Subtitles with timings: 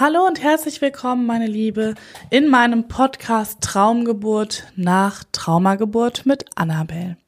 [0.00, 1.94] Hallo und herzlich willkommen, meine Liebe,
[2.30, 7.18] in meinem Podcast Traumgeburt nach Traumageburt mit Annabelle.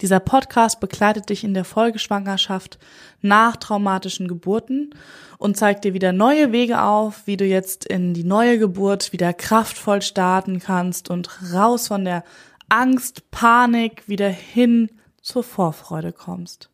[0.00, 2.78] Dieser Podcast begleitet dich in der Folgeschwangerschaft
[3.22, 4.94] nach traumatischen Geburten
[5.38, 9.32] und zeigt dir wieder neue Wege auf, wie du jetzt in die neue Geburt wieder
[9.32, 12.22] kraftvoll starten kannst und raus von der
[12.68, 14.92] Angst, Panik wieder hin
[15.22, 16.70] zur Vorfreude kommst.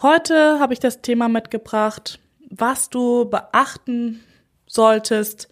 [0.00, 2.18] Heute habe ich das Thema mitgebracht,
[2.48, 4.20] was du beachten
[4.68, 5.48] solltest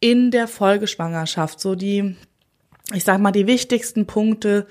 [0.00, 1.60] in der Folgeschwangerschaft.
[1.60, 2.16] So die,
[2.94, 4.66] ich sag mal, die wichtigsten Punkte,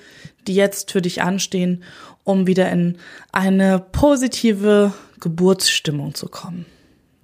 [0.47, 1.83] die jetzt für dich anstehen,
[2.23, 2.97] um wieder in
[3.31, 6.65] eine positive Geburtsstimmung zu kommen.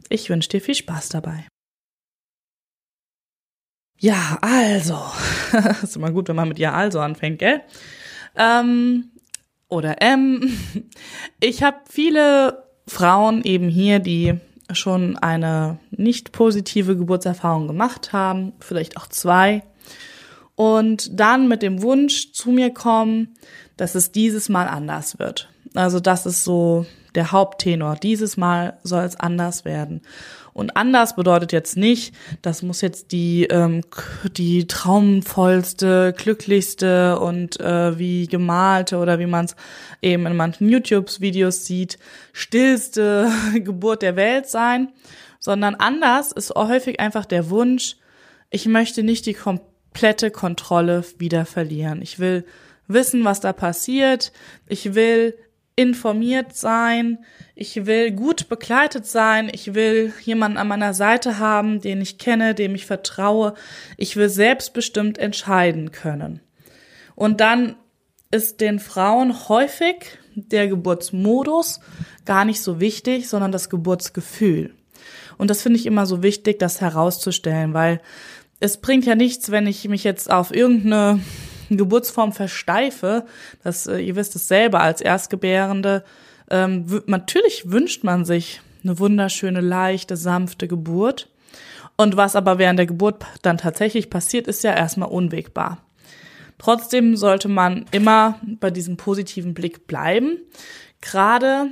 [0.09, 1.47] Ich wünsche dir viel Spaß dabei.
[3.99, 4.99] Ja, also.
[5.81, 7.61] ist immer gut, wenn man mit Ja, also anfängt, gell?
[8.35, 9.11] Ähm,
[9.67, 10.51] oder M.
[11.39, 14.39] Ich habe viele Frauen eben hier, die
[14.71, 19.63] schon eine nicht positive Geburtserfahrung gemacht haben, vielleicht auch zwei,
[20.55, 23.35] und dann mit dem Wunsch zu mir kommen,
[23.77, 25.49] dass es dieses Mal anders wird.
[25.73, 27.95] Also das ist so der Haupttenor.
[27.95, 30.01] Dieses Mal soll es anders werden.
[30.55, 33.81] Und anders bedeutet jetzt nicht, das muss jetzt die ähm,
[34.37, 39.57] die traumvollste, glücklichste und äh, wie gemalte oder wie man es
[40.01, 41.99] eben in manchen YouTube-Videos sieht,
[42.31, 44.93] stillste Geburt der Welt sein,
[45.39, 47.97] sondern anders ist häufig einfach der Wunsch,
[48.49, 52.01] ich möchte nicht die komplette Kontrolle wieder verlieren.
[52.01, 52.45] Ich will
[52.87, 54.31] wissen, was da passiert.
[54.67, 55.35] Ich will
[55.75, 57.19] informiert sein,
[57.53, 62.55] ich will gut begleitet sein, ich will jemanden an meiner Seite haben, den ich kenne,
[62.55, 63.53] dem ich vertraue,
[63.97, 66.39] ich will selbstbestimmt entscheiden können.
[67.15, 67.75] Und dann
[68.31, 71.79] ist den Frauen häufig der Geburtsmodus
[72.25, 74.73] gar nicht so wichtig, sondern das Geburtsgefühl.
[75.37, 78.01] Und das finde ich immer so wichtig, das herauszustellen, weil
[78.59, 81.19] es bringt ja nichts, wenn ich mich jetzt auf irgendeine
[81.77, 83.25] Geburtsform versteife,
[83.63, 86.03] das, äh, ihr wisst es selber als Erstgebärende,
[86.49, 91.29] ähm, natürlich wünscht man sich eine wunderschöne, leichte, sanfte Geburt.
[91.97, 95.79] Und was aber während der Geburt dann tatsächlich passiert, ist ja erstmal unwegbar.
[96.57, 100.37] Trotzdem sollte man immer bei diesem positiven Blick bleiben.
[101.01, 101.71] Gerade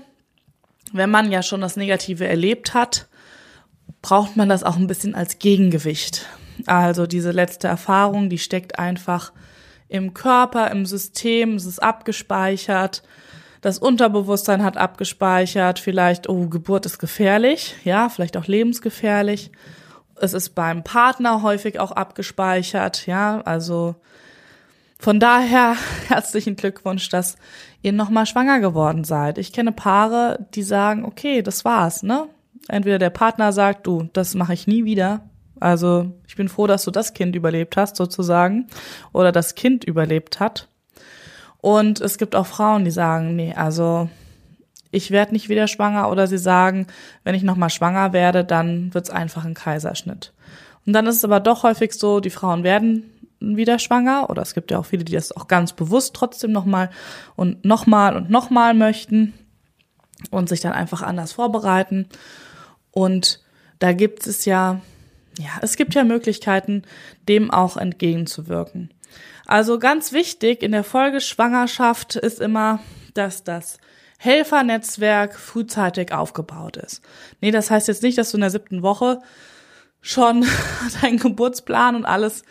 [0.92, 3.08] wenn man ja schon das Negative erlebt hat,
[4.02, 6.26] braucht man das auch ein bisschen als Gegengewicht.
[6.66, 9.32] Also diese letzte Erfahrung, die steckt einfach
[9.94, 13.04] im Körper, im System, es ist abgespeichert.
[13.62, 19.52] Das Unterbewusstsein hat abgespeichert, vielleicht, oh, Geburt ist gefährlich, ja, vielleicht auch lebensgefährlich.
[20.20, 23.96] Es ist beim Partner häufig auch abgespeichert, ja, also
[24.98, 25.76] von daher
[26.08, 27.36] herzlichen Glückwunsch, dass
[27.84, 29.38] ihr nochmal schwanger geworden seid.
[29.38, 32.28] Ich kenne Paare, die sagen, okay, das war's, ne?
[32.68, 36.84] Entweder der Partner sagt, du, das mache ich nie wieder, also ich bin froh, dass
[36.84, 38.68] du das Kind überlebt hast, sozusagen,
[39.12, 40.68] oder das Kind überlebt hat.
[41.60, 44.10] Und es gibt auch Frauen, die sagen, nee, also
[44.92, 46.88] ich werde nicht wieder schwanger, oder sie sagen,
[47.24, 50.34] wenn ich nochmal schwanger werde, dann wird's einfach ein Kaiserschnitt.
[50.86, 53.10] Und dann ist es aber doch häufig so, die Frauen werden
[53.40, 56.90] wieder schwanger, oder es gibt ja auch viele, die das auch ganz bewusst trotzdem nochmal
[57.36, 59.34] und nochmal und nochmal möchten
[60.32, 62.08] und sich dann einfach anders vorbereiten.
[62.92, 63.42] Und
[63.80, 64.82] da gibt es ja
[65.40, 66.84] ja, es gibt ja Möglichkeiten,
[67.28, 68.94] dem auch entgegenzuwirken.
[69.46, 72.80] Also ganz wichtig in der Folge Schwangerschaft ist immer,
[73.14, 73.78] dass das
[74.18, 77.02] Helfernetzwerk frühzeitig aufgebaut ist.
[77.42, 79.22] Nee, das heißt jetzt nicht, dass du in der siebten Woche
[80.02, 80.46] schon
[81.02, 82.44] dein Geburtsplan und alles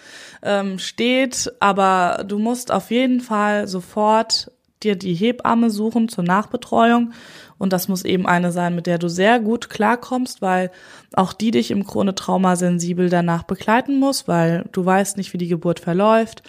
[0.43, 4.51] ähm, steht, aber du musst auf jeden Fall sofort
[4.85, 7.13] dir die Hebamme suchen zur Nachbetreuung
[7.59, 10.71] und das muss eben eine sein, mit der du sehr gut klarkommst, weil
[11.13, 15.39] auch die dich im Krone Trauma sensibel danach begleiten muss, weil du weißt nicht, wie
[15.39, 16.43] die Geburt verläuft.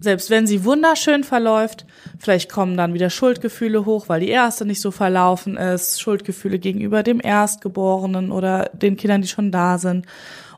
[0.00, 1.84] Selbst wenn sie wunderschön verläuft,
[2.18, 7.02] vielleicht kommen dann wieder Schuldgefühle hoch, weil die erste nicht so verlaufen ist, Schuldgefühle gegenüber
[7.02, 10.06] dem Erstgeborenen oder den Kindern, die schon da sind.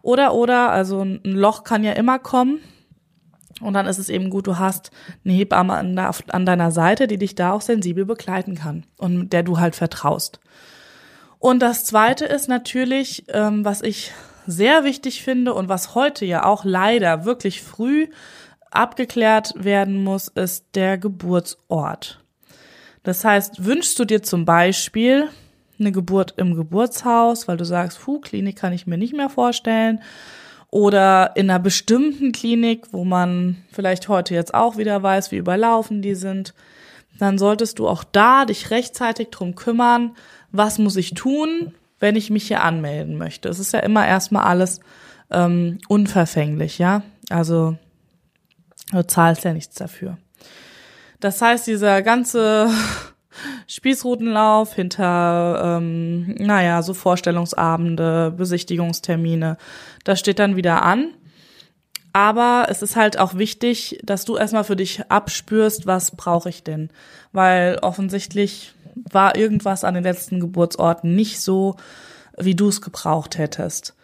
[0.01, 2.61] Oder, oder, also ein Loch kann ja immer kommen,
[3.63, 4.91] und dann ist es eben gut, du hast
[5.25, 9.59] eine Hebamme an, deiner Seite, die dich da auch sensibel begleiten kann und der du
[9.59, 10.41] halt vertraust.
[11.39, 14.13] Und das Zweite ist natürlich, ähm, was ich
[14.47, 18.09] sehr wichtig finde und was heute ja auch leider wirklich früh
[18.71, 22.21] abgeklärt werden muss, ist der Geburtsort.
[23.03, 25.29] Das heißt, wünschst du dir zum Beispiel
[25.79, 30.01] eine Geburt im Geburtshaus, weil du sagst, puh, Klinik kann ich mir nicht mehr vorstellen,
[30.73, 36.01] oder in einer bestimmten Klinik, wo man vielleicht heute jetzt auch wieder weiß, wie überlaufen
[36.01, 36.55] die sind,
[37.19, 40.17] dann solltest du auch da dich rechtzeitig drum kümmern,
[40.51, 43.51] was muss ich tun, wenn ich mich hier anmelden möchte.
[43.51, 44.81] Es ist ja immer erstmal alles
[45.31, 47.03] ähm, unverfänglich, ja.
[47.29, 47.77] Also
[48.93, 50.17] du zahlst ja nichts dafür.
[51.21, 52.71] Das heißt, dieser ganze
[53.67, 59.57] Spießrutenlauf hinter, ähm, naja, so Vorstellungsabende, Besichtigungstermine,
[60.05, 61.15] das steht dann wieder an.
[62.13, 66.63] Aber es ist halt auch wichtig, dass du erstmal für dich abspürst, was brauche ich
[66.63, 66.91] denn?
[67.33, 71.77] Weil offensichtlich war irgendwas an den letzten Geburtsorten nicht so,
[72.37, 73.95] wie du es gebraucht hättest.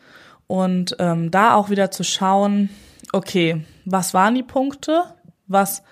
[0.46, 2.70] Und ähm, da auch wieder zu schauen,
[3.12, 5.04] okay, was waren die Punkte?
[5.46, 5.82] Was,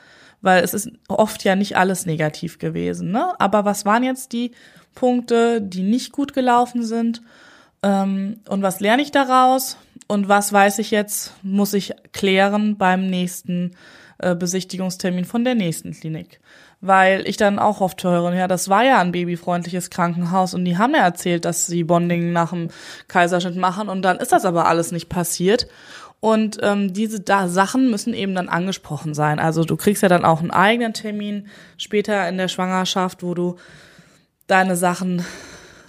[0.46, 3.38] weil es ist oft ja nicht alles negativ gewesen, ne?
[3.40, 4.52] Aber was waren jetzt die
[4.94, 7.20] Punkte, die nicht gut gelaufen sind?
[7.82, 9.76] Ähm, und was lerne ich daraus?
[10.06, 13.72] Und was weiß ich jetzt, muss ich klären beim nächsten
[14.18, 16.40] äh, Besichtigungstermin von der nächsten Klinik.
[16.80, 20.78] Weil ich dann auch oft höre, ja, das war ja ein babyfreundliches Krankenhaus und die
[20.78, 22.68] haben ja erzählt, dass sie Bonding nach dem
[23.08, 25.66] Kaiserschnitt machen und dann ist das aber alles nicht passiert.
[26.26, 29.38] Und ähm, diese da Sachen müssen eben dann angesprochen sein.
[29.38, 31.46] Also du kriegst ja dann auch einen eigenen Termin
[31.76, 33.54] später in der Schwangerschaft, wo du
[34.48, 35.24] deine Sachen,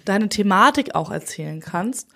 [0.06, 2.10] deine Thematik auch erzählen kannst.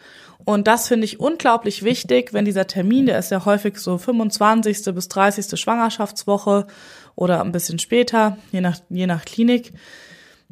[0.45, 4.93] Und das finde ich unglaublich wichtig, wenn dieser Termin, der ist ja häufig so 25.
[4.93, 5.59] bis 30.
[5.59, 6.67] Schwangerschaftswoche
[7.15, 9.73] oder ein bisschen später, je nach, je nach Klinik.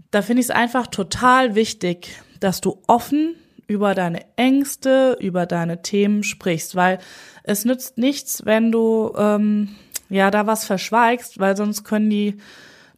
[0.10, 3.36] Da finde ich es einfach total wichtig, dass du offen
[3.70, 6.98] über deine Ängste, über deine Themen sprichst, weil
[7.44, 9.76] es nützt nichts, wenn du ähm,
[10.10, 12.38] ja da was verschweigst, weil sonst können die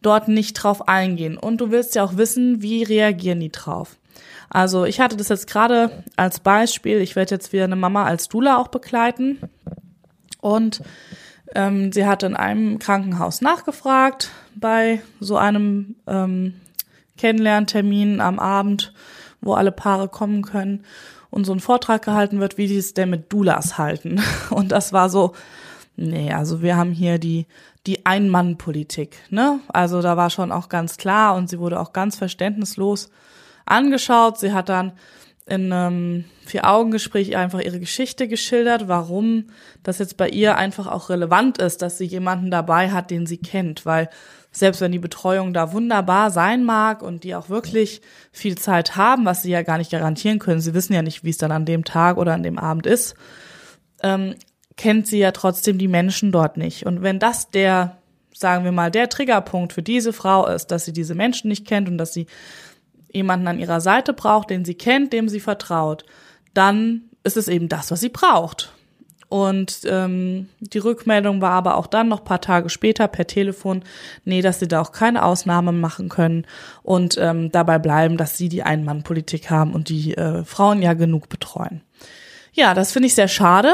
[0.01, 1.37] dort nicht drauf eingehen.
[1.37, 3.97] Und du willst ja auch wissen, wie reagieren die drauf.
[4.49, 7.01] Also ich hatte das jetzt gerade als Beispiel.
[7.01, 9.39] Ich werde jetzt wieder eine Mama als Dula auch begleiten.
[10.39, 10.81] Und
[11.53, 16.53] ähm, sie hat in einem Krankenhaus nachgefragt bei so einem ähm,
[17.17, 18.93] Kennenlerntermin am Abend,
[19.41, 20.83] wo alle Paare kommen können
[21.29, 24.21] und so ein Vortrag gehalten wird, wie die es denn mit Dulas halten.
[24.49, 25.31] Und das war so,
[25.95, 27.47] nee, also wir haben hier die
[27.87, 29.59] die Ein-Mann-Politik, ne?
[29.69, 33.09] Also da war schon auch ganz klar und sie wurde auch ganz verständnislos
[33.65, 34.37] angeschaut.
[34.37, 34.93] Sie hat dann
[35.45, 39.45] in einem Vier-Augen-Gespräch einfach ihre Geschichte geschildert, warum
[39.83, 43.37] das jetzt bei ihr einfach auch relevant ist, dass sie jemanden dabei hat, den sie
[43.37, 44.09] kennt, weil
[44.51, 48.01] selbst wenn die Betreuung da wunderbar sein mag und die auch wirklich
[48.31, 51.29] viel Zeit haben, was sie ja gar nicht garantieren können, sie wissen ja nicht, wie
[51.29, 53.15] es dann an dem Tag oder an dem Abend ist,
[54.03, 54.35] ähm,
[54.75, 56.85] kennt sie ja trotzdem die Menschen dort nicht.
[56.85, 57.97] Und wenn das der,
[58.33, 61.87] sagen wir mal, der Triggerpunkt für diese Frau ist, dass sie diese Menschen nicht kennt
[61.87, 62.27] und dass sie
[63.11, 66.05] jemanden an ihrer Seite braucht, den sie kennt, dem sie vertraut,
[66.53, 68.73] dann ist es eben das, was sie braucht.
[69.31, 73.81] Und ähm, die Rückmeldung war aber auch dann noch paar Tage später per Telefon,
[74.25, 76.45] nee, dass sie da auch keine Ausnahme machen können
[76.83, 81.29] und ähm, dabei bleiben, dass sie die Ein-Mann-Politik haben und die äh, Frauen ja genug
[81.29, 81.81] betreuen.
[82.51, 83.71] Ja, das finde ich sehr schade.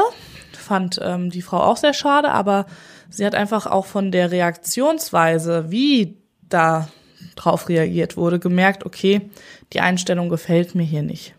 [0.52, 2.66] Fand ähm, die Frau auch sehr schade, aber
[3.10, 6.88] sie hat einfach auch von der Reaktionsweise, wie da
[7.36, 9.22] drauf reagiert wurde, gemerkt, okay,
[9.72, 11.34] die Einstellung gefällt mir hier nicht.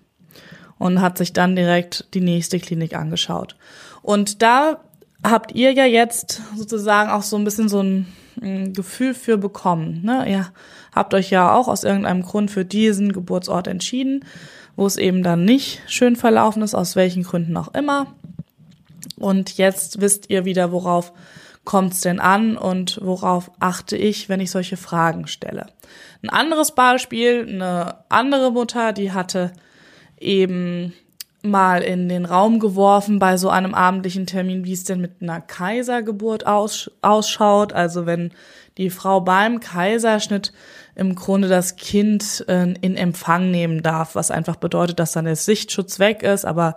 [0.78, 3.56] Und hat sich dann direkt die nächste Klinik angeschaut.
[4.02, 4.80] Und da
[5.24, 8.08] habt ihr ja jetzt sozusagen auch so ein bisschen so ein,
[8.42, 10.02] Gefühl für bekommen.
[10.04, 10.26] Ne?
[10.30, 10.48] Ihr
[10.96, 14.24] habt euch ja auch aus irgendeinem Grund für diesen Geburtsort entschieden,
[14.78, 18.08] wo es eben dann nicht schön verlaufen ist, aus welchen Gründen auch immer.
[19.18, 21.12] Und jetzt wisst ihr wieder, worauf
[21.66, 25.68] kommt es denn an und worauf achte ich, wenn ich solche Fragen stelle.
[26.24, 29.54] Ein anderes Beispiel, eine andere Mutter, die hatte
[30.20, 30.94] eben
[31.42, 35.40] mal in den Raum geworfen bei so einem abendlichen Termin, wie es denn mit einer
[35.40, 37.72] Kaisergeburt aus, ausschaut.
[37.72, 38.32] Also wenn
[38.78, 40.52] die Frau beim Kaiserschnitt
[40.96, 45.38] im Grunde das Kind äh, in Empfang nehmen darf, was einfach bedeutet, dass dann der
[45.38, 46.76] Sichtschutz weg ist, aber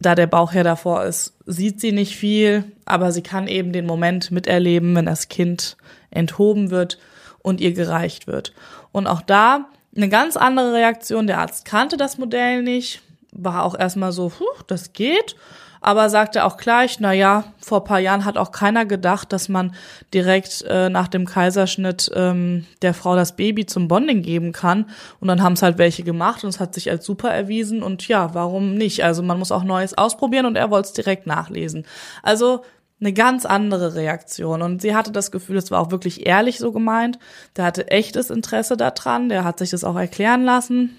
[0.00, 3.86] da der Bauch ja davor ist, sieht sie nicht viel, aber sie kann eben den
[3.86, 5.76] Moment miterleben, wenn das Kind
[6.10, 6.98] enthoben wird
[7.40, 8.52] und ihr gereicht wird.
[8.92, 11.26] Und auch da eine ganz andere Reaktion.
[11.26, 13.02] Der Arzt kannte das Modell nicht,
[13.32, 15.36] war auch erstmal so, puh, das geht,
[15.80, 19.74] aber sagte auch gleich, na ja, vor paar Jahren hat auch keiner gedacht, dass man
[20.12, 24.86] direkt äh, nach dem Kaiserschnitt ähm, der Frau das Baby zum Bonding geben kann.
[25.20, 27.82] Und dann haben es halt welche gemacht und es hat sich als super erwiesen.
[27.82, 29.04] Und ja, warum nicht?
[29.04, 31.84] Also man muss auch Neues ausprobieren und er wollte es direkt nachlesen.
[32.22, 32.62] Also
[33.00, 34.62] eine ganz andere Reaktion.
[34.62, 37.18] Und sie hatte das Gefühl, es war auch wirklich ehrlich so gemeint.
[37.56, 39.28] Der hatte echtes Interesse daran.
[39.28, 40.96] Der hat sich das auch erklären lassen.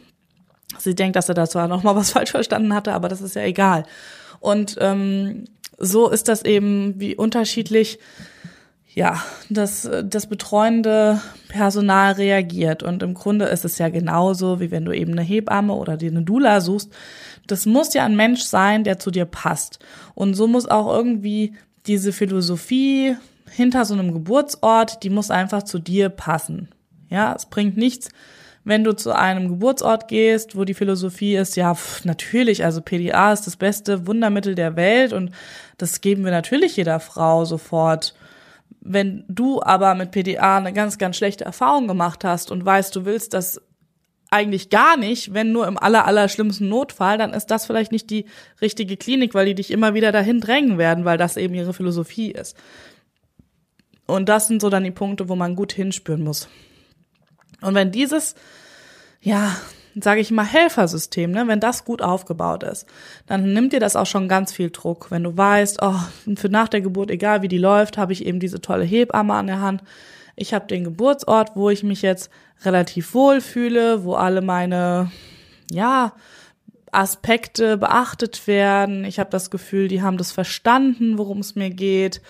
[0.78, 3.36] Sie denkt, dass er da zwar noch mal was falsch verstanden hatte, aber das ist
[3.36, 3.84] ja egal.
[4.40, 5.46] Und ähm,
[5.78, 8.00] so ist das eben wie unterschiedlich
[8.96, 12.82] ja, das, das betreuende Personal reagiert.
[12.84, 16.10] Und im Grunde ist es ja genauso, wie wenn du eben eine Hebamme oder dir
[16.10, 16.92] eine Dula suchst.
[17.48, 19.80] Das muss ja ein Mensch sein, der zu dir passt.
[20.16, 21.54] Und so muss auch irgendwie
[21.86, 23.16] diese Philosophie
[23.50, 26.70] hinter so einem Geburtsort, die muss einfach zu dir passen.
[27.10, 28.10] Ja, es bringt nichts,
[28.64, 33.34] wenn du zu einem Geburtsort gehst, wo die Philosophie ist, ja, pf, natürlich, also PDA
[33.34, 35.32] ist das beste Wundermittel der Welt und
[35.78, 38.14] das geben wir natürlich jeder Frau sofort.
[38.82, 43.06] Wenn du aber mit PDA eine ganz, ganz schlechte Erfahrung gemacht hast und weißt, du
[43.06, 43.62] willst das
[44.32, 48.10] eigentlich gar nicht, wenn nur im aller, aller schlimmsten Notfall, dann ist das vielleicht nicht
[48.10, 48.26] die
[48.62, 52.32] richtige Klinik, weil die dich immer wieder dahin drängen werden, weil das eben ihre Philosophie
[52.32, 52.56] ist.
[54.06, 56.48] Und das sind so dann die Punkte, wo man gut hinspüren muss.
[57.62, 58.36] Und wenn dieses,
[59.22, 59.56] ja,
[60.00, 62.88] sage ich mal, Helfersystem, ne, wenn das gut aufgebaut ist,
[63.26, 65.12] dann nimmt dir das auch schon ganz viel Druck.
[65.12, 66.00] Wenn du weißt, oh,
[66.36, 69.48] für nach der Geburt, egal wie die läuft, habe ich eben diese tolle Hebamme an
[69.48, 69.84] der Hand.
[70.36, 72.30] Ich habe den Geburtsort, wo ich mich jetzt
[72.64, 75.12] relativ wohl fühle, wo alle meine,
[75.72, 76.14] ja,
[76.92, 79.06] Aspekte beachtet werden.
[79.06, 82.22] Ich habe das Gefühl, die haben das verstanden, worum es mir geht.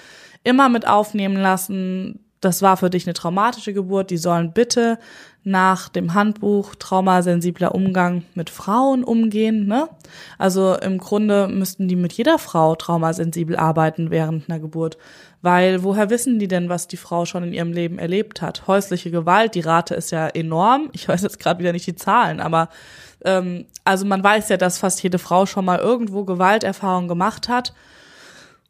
[0.44, 4.98] Immer mit aufnehmen lassen, das war für dich eine traumatische Geburt, die sollen bitte
[5.44, 9.68] nach dem Handbuch traumasensibler Umgang mit Frauen umgehen.
[9.68, 9.90] Ne?
[10.38, 14.98] Also im Grunde müssten die mit jeder Frau traumasensibel arbeiten während einer Geburt.
[15.42, 18.68] Weil woher wissen die denn, was die Frau schon in ihrem Leben erlebt hat?
[18.68, 20.90] Häusliche Gewalt, die Rate ist ja enorm.
[20.92, 22.70] Ich weiß jetzt gerade wieder nicht die Zahlen, aber
[23.24, 27.74] ähm, also man weiß ja, dass fast jede Frau schon mal irgendwo Gewalterfahrung gemacht hat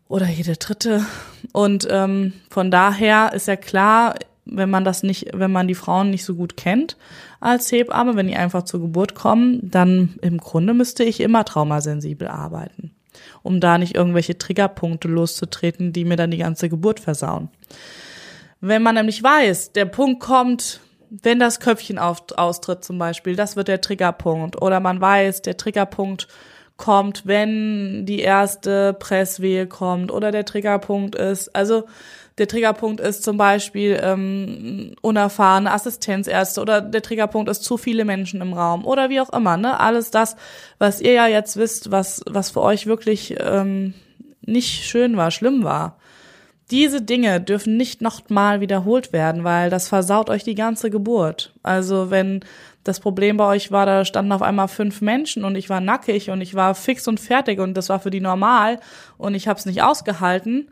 [0.09, 1.05] oder jede dritte.
[1.53, 6.09] Und ähm, von daher ist ja klar, wenn man das nicht, wenn man die Frauen
[6.09, 6.97] nicht so gut kennt
[7.39, 12.27] als Hebamme, wenn die einfach zur Geburt kommen, dann im Grunde müsste ich immer traumasensibel
[12.27, 12.91] arbeiten,
[13.43, 17.49] um da nicht irgendwelche Triggerpunkte loszutreten, die mir dann die ganze Geburt versauen.
[18.59, 23.55] Wenn man nämlich weiß, der Punkt kommt, wenn das Köpfchen auf, austritt zum Beispiel, das
[23.55, 24.61] wird der Triggerpunkt.
[24.61, 26.27] Oder man weiß, der Triggerpunkt
[26.79, 31.55] kommt, wenn die erste Presswehe kommt oder der Triggerpunkt ist.
[31.55, 31.83] Also
[32.39, 38.41] der Triggerpunkt ist zum Beispiel ähm, unerfahrene Assistenzärzte oder der Triggerpunkt ist zu viele Menschen
[38.41, 39.57] im Raum oder wie auch immer.
[39.57, 39.77] Ne?
[39.77, 40.37] Alles das,
[40.79, 43.93] was ihr ja jetzt wisst, was, was für euch wirklich ähm,
[44.41, 45.97] nicht schön war, schlimm war.
[46.71, 51.53] Diese Dinge dürfen nicht nochmal wiederholt werden, weil das versaut euch die ganze Geburt.
[51.61, 52.41] Also wenn
[52.83, 56.29] das Problem bei euch war, da standen auf einmal fünf Menschen und ich war nackig
[56.29, 58.79] und ich war fix und fertig und das war für die normal
[59.17, 60.69] und ich habe es nicht ausgehalten.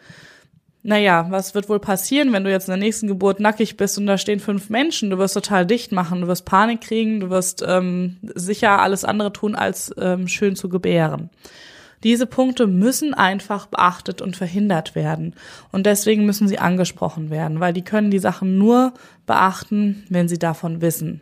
[0.84, 4.06] Naja, was wird wohl passieren, wenn du jetzt in der nächsten Geburt nackig bist und
[4.06, 5.10] da stehen fünf Menschen?
[5.10, 9.34] Du wirst total dicht machen, du wirst Panik kriegen, du wirst ähm, sicher alles andere
[9.34, 11.30] tun, als ähm, schön zu gebären.
[12.04, 15.34] Diese Punkte müssen einfach beachtet und verhindert werden.
[15.72, 18.94] Und deswegen müssen sie angesprochen werden, weil die können die Sachen nur
[19.26, 21.22] beachten, wenn sie davon wissen.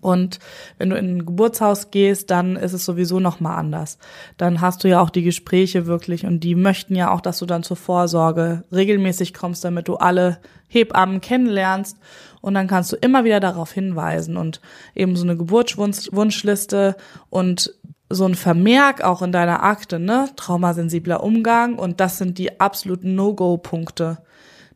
[0.00, 0.38] Und
[0.76, 3.98] wenn du in ein Geburtshaus gehst, dann ist es sowieso noch mal anders.
[4.36, 7.46] Dann hast du ja auch die Gespräche wirklich und die möchten ja auch, dass du
[7.46, 11.96] dann zur Vorsorge regelmäßig kommst, damit du alle Hebammen kennenlernst
[12.40, 14.60] und dann kannst du immer wieder darauf hinweisen und
[14.94, 16.96] eben so eine Geburtswunschliste
[17.30, 17.74] und
[18.10, 20.30] so ein Vermerk auch in deiner Akte, ne?
[20.36, 24.18] Traumasensibler Umgang und das sind die absoluten No-Go-Punkte.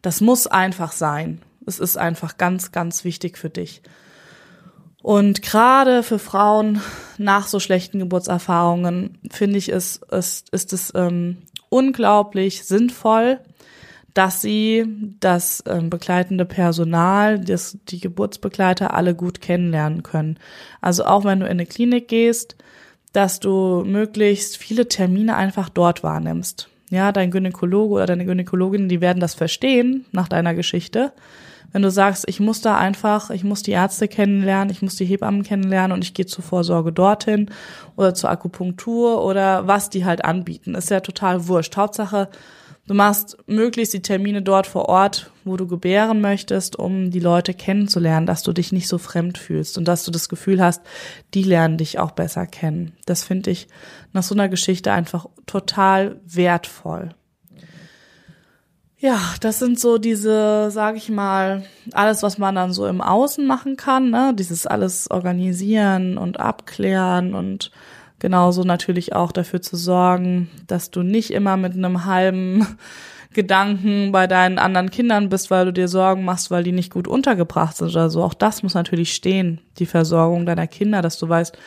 [0.02, 1.40] Das muss einfach sein.
[1.66, 3.82] Es ist einfach ganz, ganz wichtig für dich.
[5.02, 6.80] Und gerade für Frauen
[7.18, 13.40] nach so schlechten Geburtserfahrungen finde ich es, es ist es ähm, unglaublich sinnvoll,
[14.14, 14.86] dass sie
[15.18, 20.38] das ähm, begleitende Personal, das, die Geburtsbegleiter alle gut kennenlernen können.
[20.80, 22.56] Also auch wenn du in eine Klinik gehst,
[23.12, 26.68] dass du möglichst viele Termine einfach dort wahrnimmst.
[26.90, 31.12] Ja, dein Gynäkologe oder deine Gynäkologin, die werden das verstehen nach deiner Geschichte
[31.72, 35.04] wenn du sagst, ich muss da einfach, ich muss die Ärzte kennenlernen, ich muss die
[35.04, 37.50] Hebammen kennenlernen und ich gehe zur Vorsorge dorthin
[37.96, 41.76] oder zur Akupunktur oder was die halt anbieten, ist ja total wurscht.
[41.76, 42.28] Hauptsache,
[42.86, 47.54] du machst möglichst die Termine dort vor Ort, wo du gebären möchtest, um die Leute
[47.54, 50.82] kennenzulernen, dass du dich nicht so fremd fühlst und dass du das Gefühl hast,
[51.32, 52.92] die lernen dich auch besser kennen.
[53.06, 53.68] Das finde ich
[54.12, 57.14] nach so einer Geschichte einfach total wertvoll.
[59.02, 63.44] Ja, das sind so diese, sag ich mal, alles, was man dann so im Außen
[63.44, 64.32] machen kann, ne?
[64.32, 67.72] Dieses alles organisieren und abklären und
[68.20, 72.64] genauso natürlich auch dafür zu sorgen, dass du nicht immer mit einem halben
[73.32, 77.08] Gedanken bei deinen anderen Kindern bist, weil du dir Sorgen machst, weil die nicht gut
[77.08, 78.22] untergebracht sind oder so.
[78.22, 81.58] Auch das muss natürlich stehen, die Versorgung deiner Kinder, dass du weißt,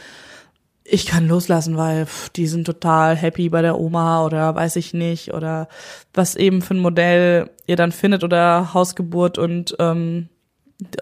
[0.88, 4.94] ich kann loslassen, weil pff, die sind total happy bei der Oma oder weiß ich
[4.94, 5.68] nicht oder
[6.14, 10.30] was eben für ein Modell ihr dann findet oder Hausgeburt und ähm,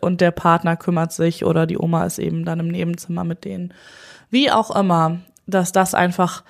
[0.02, 3.74] und der Partner kümmert sich oder die Oma ist eben dann im Nebenzimmer mit denen.
[4.30, 6.44] Wie auch immer, dass das einfach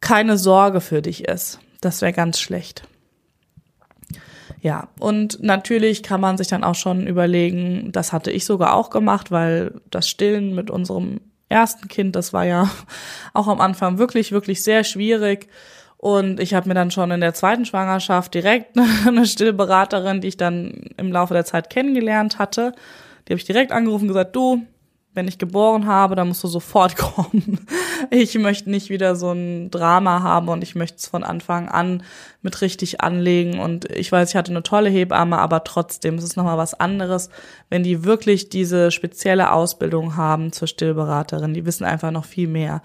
[0.00, 1.60] keine Sorge für dich ist.
[1.80, 2.82] Das wäre ganz schlecht.
[4.62, 8.90] Ja, und natürlich kann man sich dann auch schon überlegen, das hatte ich sogar auch
[8.90, 12.70] gemacht, weil das Stillen mit unserem ersten Kind, das war ja
[13.34, 15.48] auch am Anfang wirklich, wirklich sehr schwierig.
[15.98, 18.76] Und ich habe mir dann schon in der zweiten Schwangerschaft direkt
[19.06, 22.74] eine Stillberaterin, die ich dann im Laufe der Zeit kennengelernt hatte,
[23.26, 24.62] die habe ich direkt angerufen und gesagt, du,
[25.16, 27.66] wenn ich geboren habe, dann musst du sofort kommen.
[28.10, 32.02] Ich möchte nicht wieder so ein Drama haben und ich möchte es von Anfang an
[32.42, 33.58] mit richtig anlegen.
[33.58, 37.30] Und ich weiß, ich hatte eine tolle Hebamme, aber trotzdem, es ist nochmal was anderes,
[37.70, 41.54] wenn die wirklich diese spezielle Ausbildung haben zur Stillberaterin.
[41.54, 42.82] Die wissen einfach noch viel mehr.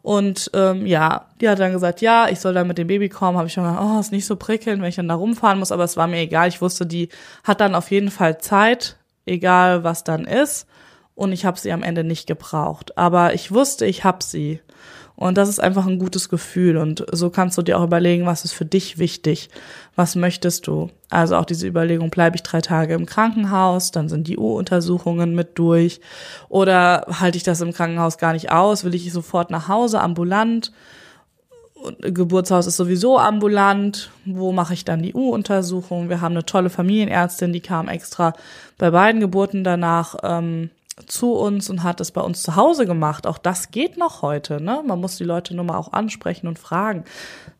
[0.00, 3.36] Und ähm, ja, die hat dann gesagt, ja, ich soll dann mit dem Baby kommen.
[3.36, 5.72] Habe ich schon gedacht, oh, ist nicht so prickelnd, wenn ich dann da rumfahren muss.
[5.72, 6.48] Aber es war mir egal.
[6.48, 7.10] Ich wusste, die
[7.44, 10.66] hat dann auf jeden Fall Zeit, egal was dann ist
[11.16, 12.96] und ich habe sie am Ende nicht gebraucht.
[12.96, 14.60] Aber ich wusste, ich habe sie.
[15.16, 16.76] Und das ist einfach ein gutes Gefühl.
[16.76, 19.48] Und so kannst du dir auch überlegen, was ist für dich wichtig?
[19.96, 20.90] Was möchtest du?
[21.08, 25.58] Also auch diese Überlegung, bleibe ich drei Tage im Krankenhaus, dann sind die U-Untersuchungen mit
[25.58, 26.02] durch.
[26.50, 28.84] Oder halte ich das im Krankenhaus gar nicht aus?
[28.84, 30.70] Will ich sofort nach Hause, ambulant?
[32.00, 34.10] Geburtshaus ist sowieso ambulant.
[34.26, 36.10] Wo mache ich dann die U-Untersuchung?
[36.10, 38.34] Wir haben eine tolle Familienärztin, die kam extra
[38.76, 40.68] bei beiden Geburten danach ähm,
[41.04, 43.26] zu uns und hat es bei uns zu Hause gemacht.
[43.26, 44.82] Auch das geht noch heute, ne?
[44.84, 47.04] Man muss die Leute nur mal auch ansprechen und fragen.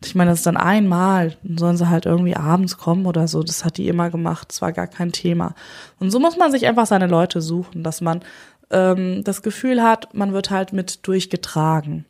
[0.03, 3.43] Ich meine, das ist dann einmal, dann sollen sie halt irgendwie abends kommen oder so.
[3.43, 4.49] Das hat die immer gemacht.
[4.49, 5.55] Das war gar kein Thema.
[5.99, 8.21] Und so muss man sich einfach seine Leute suchen, dass man
[8.71, 12.07] ähm, das Gefühl hat, man wird halt mit durchgetragen.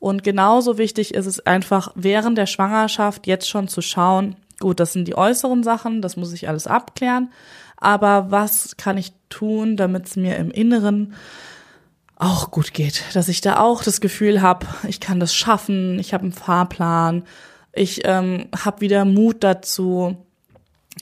[0.00, 4.92] Und genauso wichtig ist es einfach, während der Schwangerschaft jetzt schon zu schauen, gut, das
[4.92, 7.30] sind die äußeren Sachen, das muss ich alles abklären
[7.76, 11.14] aber was kann ich tun, damit es mir im Inneren
[12.16, 16.14] auch gut geht, dass ich da auch das Gefühl habe, ich kann das schaffen, ich
[16.14, 17.24] habe einen Fahrplan,
[17.72, 20.16] ich ähm, habe wieder Mut dazu,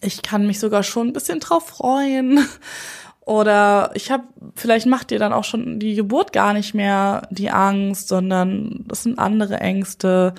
[0.00, 2.44] ich kann mich sogar schon ein bisschen drauf freuen.
[3.20, 7.50] Oder ich habe, vielleicht macht ihr dann auch schon die Geburt gar nicht mehr die
[7.50, 10.34] Angst, sondern das sind andere Ängste.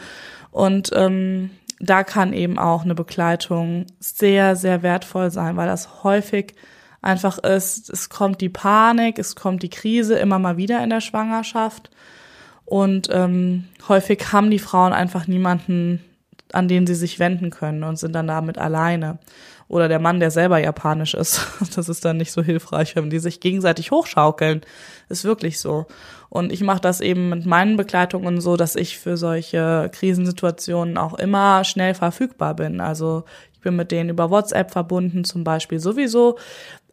[0.51, 6.53] Und ähm, da kann eben auch eine Begleitung sehr, sehr wertvoll sein, weil das häufig
[7.05, 11.01] einfach ist, es kommt die Panik, es kommt die Krise immer mal wieder in der
[11.01, 11.91] Schwangerschaft.
[12.65, 16.03] Und ähm, häufig haben die Frauen einfach niemanden,
[16.51, 19.19] an den sie sich wenden können und sind dann damit alleine.
[19.67, 21.41] Oder der Mann, der selber japanisch ist.
[21.75, 24.61] Das ist dann nicht so hilfreich, wenn die sich gegenseitig hochschaukeln.
[25.09, 25.85] Ist wirklich so.
[26.29, 31.13] Und ich mache das eben mit meinen Begleitungen so, dass ich für solche Krisensituationen auch
[31.15, 32.81] immer schnell verfügbar bin.
[32.81, 36.37] Also ich bin mit denen über WhatsApp verbunden, zum Beispiel sowieso.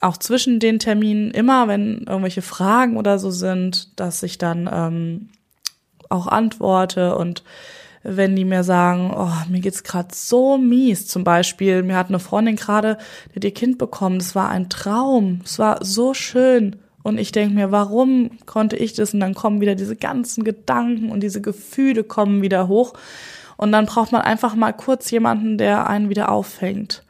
[0.02, 5.28] Auch zwischen den Terminen immer, wenn irgendwelche Fragen oder so sind, dass ich dann ähm,
[6.10, 7.42] auch antworte und
[8.02, 11.06] wenn die mir sagen, oh, mir geht's gerade so mies.
[11.06, 12.98] Zum Beispiel, mir hat eine Freundin gerade,
[13.34, 14.18] die ihr Kind bekommen.
[14.18, 15.40] Das war ein Traum.
[15.44, 16.76] Es war so schön.
[17.04, 19.14] Und ich denke mir, warum konnte ich das?
[19.14, 22.94] Und dann kommen wieder diese ganzen Gedanken und diese Gefühle kommen wieder hoch.
[23.56, 27.04] Und dann braucht man einfach mal kurz jemanden, der einen wieder auffängt.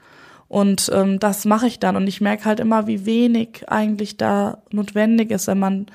[0.52, 1.96] Und ähm, das mache ich dann.
[1.96, 5.86] Und ich merke halt immer, wie wenig eigentlich da notwendig ist, wenn man,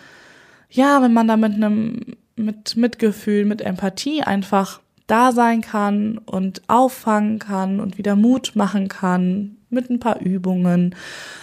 [0.71, 6.63] ja, wenn man da mit einem, mit Mitgefühl, mit Empathie einfach da sein kann und
[6.65, 10.95] auffangen kann und wieder Mut machen kann mit ein paar Übungen,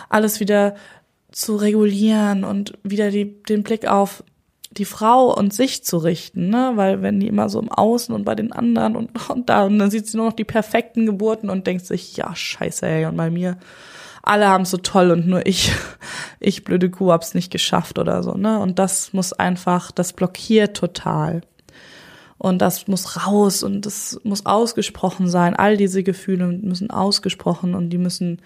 [0.08, 0.74] alles wieder
[1.30, 4.24] zu regulieren und wieder die, den Blick auf
[4.76, 6.72] die Frau und sich zu richten, ne?
[6.74, 9.78] Weil wenn die immer so im Außen und bei den anderen und, und da und
[9.78, 13.16] dann sieht sie nur noch die perfekten Geburten und denkt sich, ja, scheiße, ey, und
[13.16, 13.56] bei mir,
[14.22, 15.72] alle haben so toll und nur ich,
[16.40, 18.58] ich blöde Kuh hab's nicht geschafft oder so, ne?
[18.58, 21.42] Und das muss einfach, das blockiert total.
[22.36, 25.54] Und das muss raus und das muss ausgesprochen sein.
[25.56, 28.42] All diese Gefühle müssen ausgesprochen und die müssen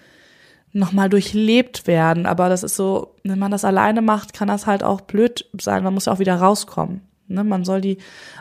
[0.71, 2.25] nochmal durchlebt werden.
[2.25, 5.83] Aber das ist so, wenn man das alleine macht, kann das halt auch blöd sein.
[5.83, 7.01] Man muss ja auch wieder rauskommen.
[7.27, 7.43] Ne?
[7.43, 7.97] Man soll die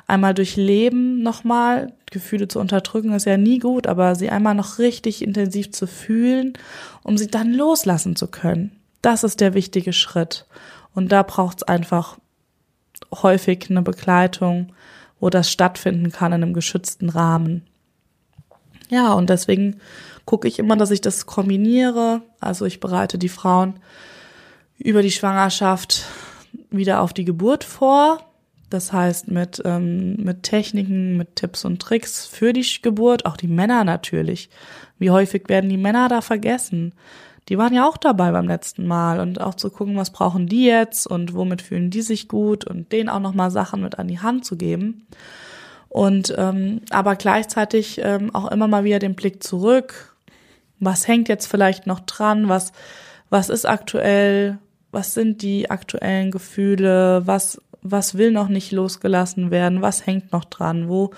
[0.06, 1.92] einmal durchleben nochmal.
[2.10, 6.54] Gefühle zu unterdrücken ist ja nie gut, aber sie einmal noch richtig intensiv zu fühlen,
[7.02, 8.72] um sie dann loslassen zu können.
[9.02, 10.46] Das ist der wichtige Schritt.
[10.94, 12.18] Und da braucht es einfach
[13.14, 14.72] häufig eine Begleitung,
[15.20, 17.66] wo das stattfinden kann in einem geschützten Rahmen.
[18.90, 19.80] Ja, und deswegen
[20.24, 22.22] gucke ich immer, dass ich das kombiniere.
[22.40, 23.80] Also ich bereite die Frauen
[24.78, 26.04] über die Schwangerschaft
[26.70, 28.20] wieder auf die Geburt vor.
[28.70, 33.48] Das heißt mit, ähm, mit Techniken, mit Tipps und Tricks für die Geburt, auch die
[33.48, 34.50] Männer natürlich.
[34.98, 36.92] Wie häufig werden die Männer da vergessen?
[37.48, 40.66] Die waren ja auch dabei beim letzten Mal und auch zu gucken, was brauchen die
[40.66, 44.20] jetzt und womit fühlen die sich gut und denen auch nochmal Sachen mit an die
[44.20, 45.06] Hand zu geben.
[45.88, 50.16] Und ähm, aber gleichzeitig ähm, auch immer mal wieder den Blick zurück.
[50.80, 52.48] Was hängt jetzt vielleicht noch dran?
[52.48, 52.72] Was,
[53.30, 54.58] was ist aktuell?
[54.90, 57.22] Was sind die aktuellen Gefühle?
[57.26, 61.12] Was was will noch nicht losgelassen werden, was hängt noch dran, wo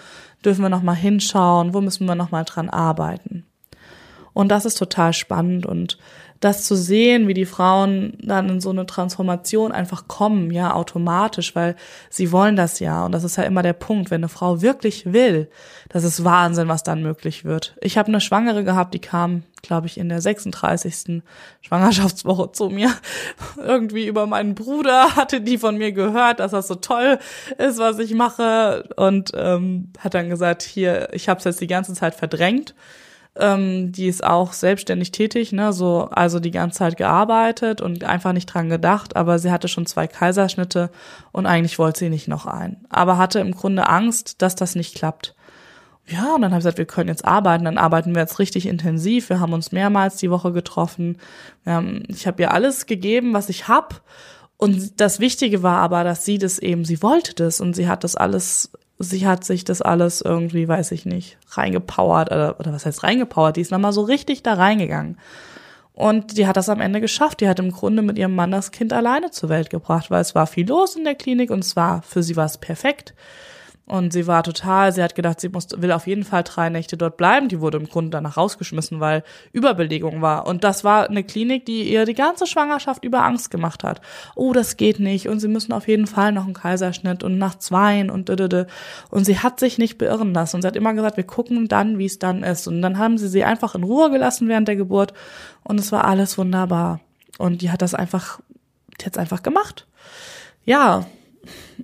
[0.45, 3.45] dürfen wir noch mal hinschauen, wo müssen wir noch mal dran arbeiten.
[4.33, 5.99] Und das ist total spannend und
[6.41, 11.55] das zu sehen, wie die Frauen dann in so eine Transformation einfach kommen, ja, automatisch,
[11.55, 11.77] weil
[12.09, 13.05] sie wollen das ja.
[13.05, 15.51] Und das ist ja immer der Punkt, wenn eine Frau wirklich will,
[15.91, 17.77] das ist Wahnsinn, was dann möglich wird.
[17.83, 21.23] Ich habe eine Schwangere gehabt, die kam, glaube ich, in der 36.
[21.61, 22.91] Schwangerschaftswoche zu mir.
[23.59, 27.19] Irgendwie über meinen Bruder hatte die von mir gehört, dass das so toll
[27.59, 28.89] ist, was ich mache.
[28.97, 32.75] Und ähm, hat dann gesagt, hier, ich habe es jetzt die ganze Zeit verdrängt
[33.37, 38.33] ähm, die ist auch selbstständig tätig, ne, so also die ganze Zeit gearbeitet und einfach
[38.33, 40.91] nicht dran gedacht, aber sie hatte schon zwei Kaiserschnitte
[41.33, 44.95] und eigentlich wollte sie nicht noch einen, aber hatte im Grunde Angst, dass das nicht
[44.95, 45.35] klappt.
[46.07, 48.67] Ja, und dann habe ich gesagt, wir können jetzt arbeiten, dann arbeiten wir jetzt richtig
[48.67, 49.29] intensiv.
[49.29, 51.19] Wir haben uns mehrmals die Woche getroffen.
[51.67, 54.03] Ähm, ich habe ihr alles gegeben, was ich hab.
[54.57, 58.03] Und das Wichtige war aber, dass sie das eben, sie wollte das und sie hat
[58.03, 62.85] das alles sie hat sich das alles irgendwie, weiß ich nicht, reingepowert oder, oder was
[62.85, 65.17] heißt reingepowert, die ist nochmal so richtig da reingegangen.
[65.95, 67.41] Und die hat das am Ende geschafft.
[67.41, 70.35] Die hat im Grunde mit ihrem Mann das Kind alleine zur Welt gebracht, weil es
[70.35, 73.15] war viel los in der Klinik und es war, für sie war es perfekt.
[73.91, 76.97] Und sie war total, sie hat gedacht, sie muss, will auf jeden Fall drei Nächte
[76.97, 77.49] dort bleiben.
[77.49, 80.47] Die wurde im Grunde danach rausgeschmissen, weil Überbelegung war.
[80.47, 84.01] Und das war eine Klinik, die ihr die ganze Schwangerschaft über Angst gemacht hat.
[84.37, 85.29] Oh, das geht nicht.
[85.29, 88.67] Und sie müssen auf jeden Fall noch einen Kaiserschnitt und nach zweien und dödödö.
[89.11, 90.55] Und sie hat sich nicht beirren lassen.
[90.55, 92.69] Und sie hat immer gesagt, wir gucken dann, wie es dann ist.
[92.69, 95.15] Und dann haben sie sie einfach in Ruhe gelassen während der Geburt.
[95.65, 97.01] Und es war alles wunderbar.
[97.39, 98.39] Und die hat das einfach,
[99.01, 99.89] die hat es einfach gemacht.
[100.65, 101.07] Ja,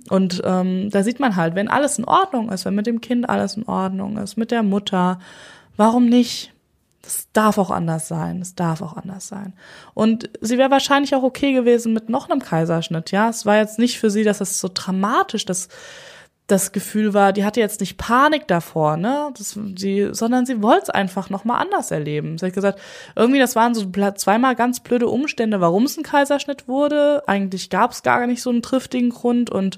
[0.09, 3.29] und ähm, da sieht man halt, wenn alles in Ordnung ist, wenn mit dem Kind
[3.29, 5.19] alles in Ordnung ist, mit der Mutter,
[5.75, 6.53] warum nicht?
[7.01, 8.41] Das darf auch anders sein.
[8.41, 9.53] Es darf auch anders sein.
[9.93, 13.11] Und sie wäre wahrscheinlich auch okay gewesen mit noch einem Kaiserschnitt.
[13.11, 15.69] Ja, es war jetzt nicht für sie, dass es so dramatisch, das
[16.47, 20.83] das Gefühl war, die hatte jetzt nicht Panik davor, ne, das, sie, sondern sie wollte
[20.83, 22.37] es einfach noch mal anders erleben.
[22.37, 22.79] Sie hat gesagt,
[23.17, 27.23] irgendwie das waren so zweimal ganz blöde Umstände, warum es ein Kaiserschnitt wurde.
[27.27, 29.77] Eigentlich gab es gar nicht so einen triftigen Grund und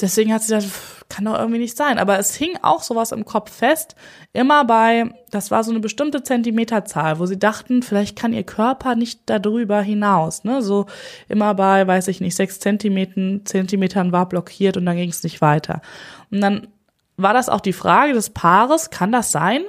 [0.00, 1.98] deswegen hat sie gesagt, kann doch irgendwie nicht sein.
[1.98, 3.96] Aber es hing auch sowas im Kopf fest,
[4.32, 8.94] immer bei, das war so eine bestimmte Zentimeterzahl, wo sie dachten, vielleicht kann ihr Körper
[8.94, 10.44] nicht darüber hinaus.
[10.44, 10.62] Ne?
[10.62, 10.86] So
[11.28, 15.40] immer bei, weiß ich nicht, sechs Zentimetern, Zentimetern war blockiert und dann ging es nicht
[15.40, 15.80] weiter.
[16.30, 16.68] Und dann
[17.16, 19.62] war das auch die Frage des Paares, kann das sein?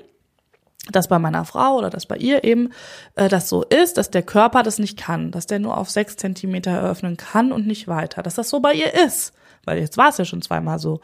[0.92, 2.72] dass bei meiner Frau oder dass bei ihr eben
[3.16, 6.16] äh, das so ist, dass der Körper das nicht kann, dass der nur auf sechs
[6.16, 9.34] Zentimeter eröffnen kann und nicht weiter, dass das so bei ihr ist,
[9.66, 11.00] weil jetzt war es ja schon zweimal so.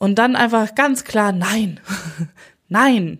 [0.00, 1.78] Und dann einfach ganz klar, nein,
[2.68, 3.18] nein,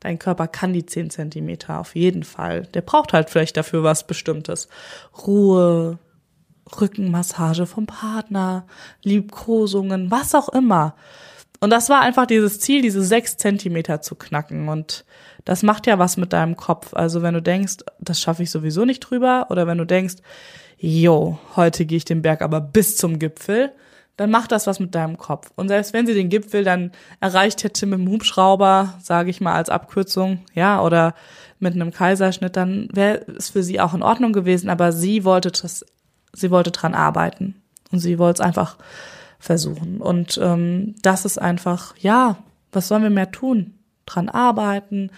[0.00, 2.62] dein Körper kann die 10 Zentimeter auf jeden Fall.
[2.72, 4.68] Der braucht halt vielleicht dafür was Bestimmtes.
[5.26, 5.98] Ruhe,
[6.80, 8.66] Rückenmassage vom Partner,
[9.02, 10.96] Liebkosungen, was auch immer.
[11.60, 14.70] Und das war einfach dieses Ziel, diese sechs Zentimeter zu knacken.
[14.70, 15.04] Und
[15.44, 16.94] das macht ja was mit deinem Kopf.
[16.94, 20.14] Also wenn du denkst, das schaffe ich sowieso nicht drüber, oder wenn du denkst,
[20.78, 23.72] jo, heute gehe ich den Berg aber bis zum Gipfel,
[24.16, 25.50] dann macht das was mit deinem Kopf.
[25.56, 29.54] Und selbst wenn sie den Gipfel dann erreicht hätte mit dem Hubschrauber, sage ich mal
[29.54, 31.14] als Abkürzung, ja, oder
[31.58, 34.68] mit einem Kaiserschnitt, dann wäre es für sie auch in Ordnung gewesen.
[34.68, 35.86] Aber sie wollte das,
[36.32, 38.76] sie wollte dran arbeiten und sie wollte es einfach
[39.38, 40.00] versuchen.
[40.00, 42.36] Und ähm, das ist einfach, ja,
[42.70, 43.74] was sollen wir mehr tun?
[44.06, 45.10] Dran arbeiten,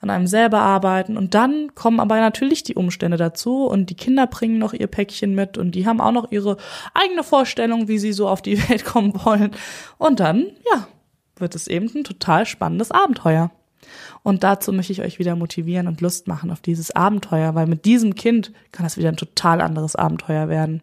[0.00, 1.16] an einem selber arbeiten.
[1.16, 5.34] Und dann kommen aber natürlich die Umstände dazu und die Kinder bringen noch ihr Päckchen
[5.34, 6.56] mit und die haben auch noch ihre
[6.94, 9.52] eigene Vorstellung, wie sie so auf die Welt kommen wollen.
[9.98, 10.88] Und dann, ja,
[11.36, 13.50] wird es eben ein total spannendes Abenteuer.
[14.22, 17.86] Und dazu möchte ich euch wieder motivieren und Lust machen auf dieses Abenteuer, weil mit
[17.86, 20.82] diesem Kind kann das wieder ein total anderes Abenteuer werden.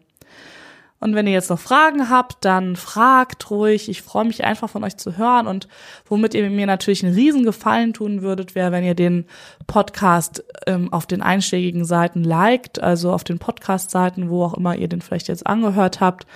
[1.00, 3.88] Und wenn ihr jetzt noch Fragen habt, dann fragt ruhig.
[3.88, 5.46] Ich freue mich einfach von euch zu hören.
[5.46, 5.68] Und
[6.06, 9.26] womit ihr mir natürlich einen riesen Gefallen tun würdet, wäre, wenn ihr den
[9.68, 14.88] Podcast ähm, auf den einschlägigen Seiten liked, also auf den Podcast-Seiten, wo auch immer ihr
[14.88, 16.26] den vielleicht jetzt angehört habt,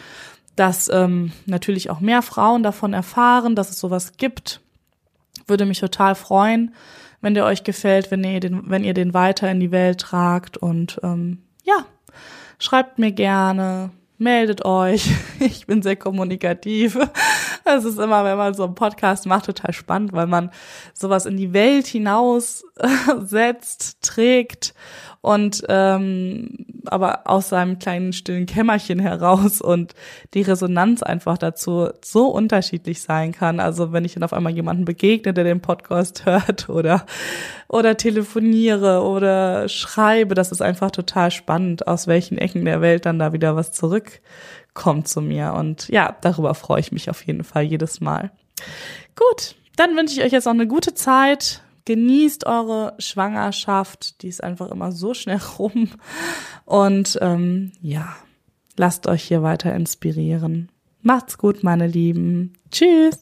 [0.55, 4.61] dass ähm, natürlich auch mehr Frauen davon erfahren, dass es sowas gibt.
[5.49, 6.73] Würde mich total freuen,
[7.21, 10.57] wenn der euch gefällt, wenn ihr den, wenn ihr den weiter in die Welt tragt.
[10.57, 11.85] Und ähm, ja,
[12.61, 13.91] schreibt mir gerne
[14.23, 15.11] meldet euch.
[15.41, 16.97] Ich bin sehr kommunikativ.
[17.65, 20.53] Es ist immer, wenn man so einen Podcast macht, total spannend, weil man
[20.95, 22.65] sowas in die Welt hinaus
[23.25, 24.73] setzt, trägt
[25.21, 29.95] und ähm, aber aus seinem kleinen stillen Kämmerchen heraus und
[30.35, 33.61] die Resonanz einfach dazu so unterschiedlich sein kann.
[33.61, 37.07] Also wenn ich dann auf einmal jemanden begegne, der den Podcast hört oder
[37.69, 43.19] oder telefoniere oder schreibe, das ist einfach total spannend, aus welchen Ecken der Welt dann
[43.19, 43.73] da wieder was
[44.73, 45.55] zurückkommt zu mir.
[45.55, 48.31] Und ja, darüber freue ich mich auf jeden Fall jedes Mal.
[49.17, 54.41] Gut, dann wünsche ich euch jetzt noch eine gute Zeit genießt eure Schwangerschaft, die ist
[54.41, 55.89] einfach immer so schnell rum.
[56.65, 58.15] Und ähm, ja,
[58.77, 60.71] lasst euch hier weiter inspirieren.
[61.01, 62.53] Macht's gut, meine Lieben.
[62.71, 63.11] Tschüss.